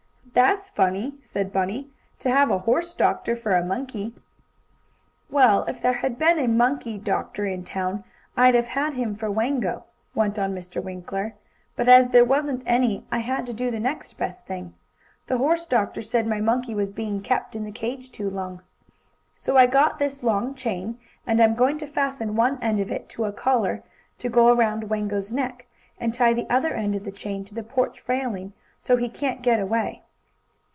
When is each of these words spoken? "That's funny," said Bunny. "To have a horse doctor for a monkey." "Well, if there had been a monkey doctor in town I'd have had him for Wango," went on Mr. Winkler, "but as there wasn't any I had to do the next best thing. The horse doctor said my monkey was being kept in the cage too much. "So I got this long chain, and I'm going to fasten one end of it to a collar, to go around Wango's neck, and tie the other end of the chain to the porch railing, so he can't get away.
"That's 0.33 0.69
funny," 0.69 1.15
said 1.21 1.51
Bunny. 1.51 1.89
"To 2.19 2.31
have 2.31 2.49
a 2.51 2.59
horse 2.59 2.93
doctor 2.93 3.35
for 3.35 3.53
a 3.53 3.65
monkey." 3.65 4.15
"Well, 5.29 5.65
if 5.67 5.81
there 5.81 5.91
had 5.91 6.17
been 6.17 6.39
a 6.39 6.47
monkey 6.47 6.97
doctor 6.97 7.45
in 7.45 7.65
town 7.65 8.05
I'd 8.37 8.55
have 8.55 8.67
had 8.67 8.93
him 8.93 9.17
for 9.17 9.29
Wango," 9.29 9.83
went 10.15 10.39
on 10.39 10.55
Mr. 10.55 10.81
Winkler, 10.81 11.33
"but 11.75 11.89
as 11.89 12.09
there 12.11 12.23
wasn't 12.23 12.63
any 12.65 13.05
I 13.11 13.17
had 13.17 13.45
to 13.47 13.51
do 13.53 13.69
the 13.71 13.79
next 13.81 14.13
best 14.17 14.45
thing. 14.45 14.73
The 15.27 15.37
horse 15.37 15.65
doctor 15.65 16.01
said 16.01 16.25
my 16.25 16.39
monkey 16.39 16.73
was 16.73 16.93
being 16.93 17.21
kept 17.21 17.53
in 17.53 17.65
the 17.65 17.71
cage 17.71 18.09
too 18.09 18.29
much. 18.31 18.59
"So 19.35 19.57
I 19.57 19.65
got 19.65 19.99
this 19.99 20.23
long 20.23 20.55
chain, 20.55 20.97
and 21.27 21.41
I'm 21.41 21.55
going 21.55 21.77
to 21.79 21.87
fasten 21.87 22.37
one 22.37 22.57
end 22.61 22.79
of 22.79 22.89
it 22.89 23.09
to 23.09 23.25
a 23.25 23.33
collar, 23.33 23.83
to 24.19 24.29
go 24.29 24.47
around 24.53 24.89
Wango's 24.89 25.29
neck, 25.33 25.67
and 25.99 26.13
tie 26.13 26.33
the 26.33 26.49
other 26.49 26.73
end 26.73 26.95
of 26.95 27.03
the 27.03 27.11
chain 27.11 27.43
to 27.45 27.53
the 27.53 27.63
porch 27.63 28.07
railing, 28.07 28.53
so 28.79 28.95
he 28.95 29.09
can't 29.09 29.41
get 29.41 29.59
away. 29.59 30.03